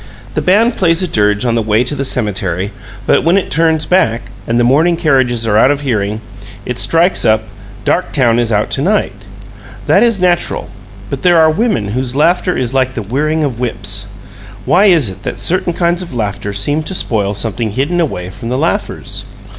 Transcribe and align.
The 0.33 0.41
band 0.41 0.77
plays 0.77 1.03
a 1.03 1.07
dirge 1.07 1.45
on 1.45 1.53
the 1.53 1.61
way 1.61 1.83
to 1.83 1.93
the 1.93 2.03
cemetery, 2.03 2.71
but 3.05 3.23
when 3.23 3.37
it 3.37 3.51
turns 3.51 3.85
back, 3.85 4.31
and 4.47 4.59
the 4.59 4.63
mourning 4.63 4.97
carriages 4.97 5.45
are 5.45 5.59
out 5.59 5.69
of 5.69 5.81
hearing, 5.81 6.21
it 6.65 6.79
strikes 6.79 7.23
up, 7.23 7.43
"Darktown 7.85 8.39
is 8.39 8.51
Out 8.51 8.71
To 8.71 8.81
night." 8.81 9.13
That 9.85 10.01
is 10.01 10.19
natural 10.19 10.71
but 11.11 11.21
there 11.21 11.39
are 11.39 11.51
women 11.51 11.89
whose 11.89 12.15
laughter 12.15 12.57
is 12.57 12.73
like 12.73 12.95
the 12.95 13.03
whirring 13.03 13.43
of 13.43 13.59
whips. 13.59 14.07
Why 14.65 14.85
is 14.85 15.07
it 15.09 15.21
that 15.21 15.37
certain 15.37 15.73
kinds 15.73 16.01
of 16.01 16.15
laughter 16.15 16.51
seem 16.51 16.81
to 16.81 16.95
spoil 16.95 17.35
something 17.35 17.69
hidden 17.73 18.01
away 18.01 18.31
from 18.31 18.49
the 18.49 18.57
laughers? 18.57 19.25